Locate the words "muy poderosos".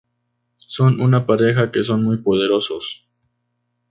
2.03-3.07